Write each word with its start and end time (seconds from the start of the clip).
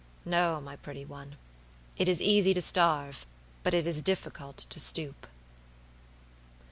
No, 0.25 0.59
my 0.59 0.75
pretty 0.77 1.05
one; 1.05 1.35
it 1.95 2.09
is 2.09 2.23
easy 2.23 2.55
to 2.55 2.61
starve, 2.63 3.23
but 3.61 3.75
it 3.75 3.85
is 3.85 4.01
difficult 4.01 4.57
to 4.57 4.79
stoop." 4.79 5.27